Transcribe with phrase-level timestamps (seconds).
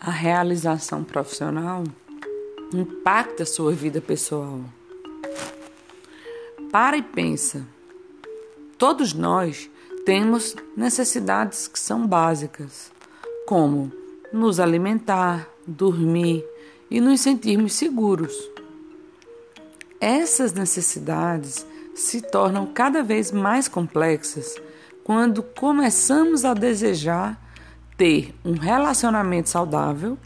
[0.00, 1.82] A realização profissional
[2.72, 4.60] impacta a sua vida pessoal.
[6.70, 7.66] Para e pensa.
[8.78, 9.68] Todos nós
[10.04, 12.92] temos necessidades que são básicas,
[13.44, 13.92] como
[14.32, 16.44] nos alimentar, dormir
[16.88, 18.34] e nos sentirmos seguros.
[20.00, 24.54] Essas necessidades se tornam cada vez mais complexas
[25.02, 27.47] quando começamos a desejar
[27.98, 30.16] ter um relacionamento saudável,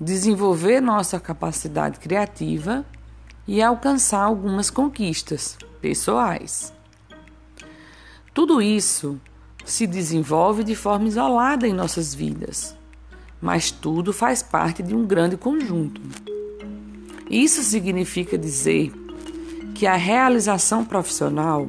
[0.00, 2.86] desenvolver nossa capacidade criativa
[3.46, 6.72] e alcançar algumas conquistas pessoais.
[8.32, 9.20] Tudo isso
[9.64, 12.76] se desenvolve de forma isolada em nossas vidas,
[13.40, 16.00] mas tudo faz parte de um grande conjunto.
[17.28, 18.92] Isso significa dizer
[19.74, 21.68] que a realização profissional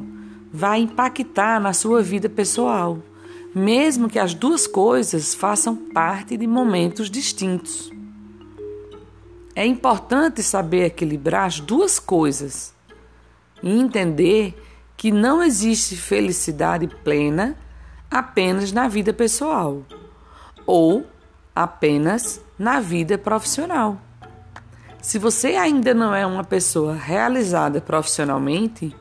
[0.52, 3.00] vai impactar na sua vida pessoal
[3.54, 7.92] mesmo que as duas coisas façam parte de momentos distintos.
[9.56, 12.74] É importante saber equilibrar as duas coisas
[13.62, 14.60] e entender
[14.98, 17.58] que não existe felicidade plena
[18.10, 19.84] apenas na vida pessoal
[20.66, 21.06] ou
[21.56, 24.00] apenas na vida profissional.
[25.02, 28.96] Se você ainda não é uma pessoa realizada profissionalmente,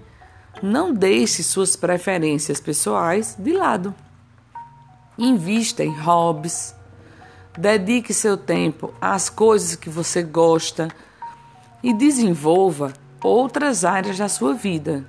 [0.63, 3.95] não deixe suas preferências pessoais de lado.
[5.25, 6.75] Invista em hobbies.
[7.57, 10.89] Dedique seu tempo às coisas que você gosta
[11.81, 12.93] e desenvolva
[13.23, 15.09] outras áreas da sua vida.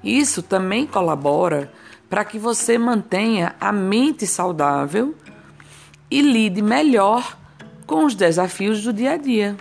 [0.00, 1.72] Isso também colabora
[2.08, 5.16] para que você mantenha a mente saudável
[6.08, 7.36] e lide melhor
[7.88, 9.56] com os desafios do dia a dia.